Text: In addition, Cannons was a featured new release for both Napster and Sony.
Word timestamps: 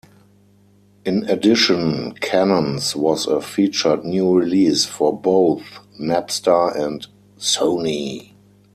In 1.05 1.29
addition, 1.29 2.13
Cannons 2.21 2.95
was 2.95 3.27
a 3.27 3.39
featured 3.39 4.03
new 4.03 4.35
release 4.35 4.83
for 4.83 5.15
both 5.15 5.61
Napster 5.99 6.75
and 6.75 7.05
Sony. 7.37 8.31